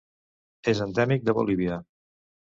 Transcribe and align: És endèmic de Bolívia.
És 0.73 0.81
endèmic 0.85 1.29
de 1.29 1.37
Bolívia. 1.41 1.79